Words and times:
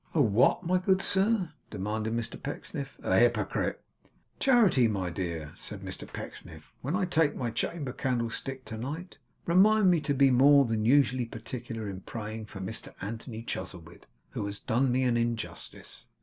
'A 0.15 0.21
what, 0.23 0.63
my 0.63 0.79
good 0.79 0.99
sir?' 0.99 1.47
demanded 1.69 2.11
Mr 2.11 2.41
Pecksniff. 2.41 2.97
'A 3.03 3.19
hypocrite.' 3.19 3.79
'Charity, 4.39 4.87
my 4.87 5.11
dear,' 5.11 5.53
said 5.55 5.81
Mr 5.81 6.11
Pecksniff, 6.11 6.71
'when 6.81 6.95
I 6.95 7.05
take 7.05 7.35
my 7.35 7.51
chamber 7.51 7.93
candlestick 7.93 8.65
to 8.65 8.79
night, 8.79 9.17
remind 9.45 9.91
me 9.91 10.01
to 10.01 10.15
be 10.15 10.31
more 10.31 10.65
than 10.65 10.85
usually 10.85 11.25
particular 11.27 11.87
in 11.87 12.01
praying 12.01 12.47
for 12.47 12.59
Mr 12.59 12.95
Anthony 12.99 13.43
Chuzzlewit; 13.43 14.07
who 14.31 14.43
has 14.47 14.59
done 14.59 14.91
me 14.91 15.03
an 15.03 15.17
injustice. 15.17 16.01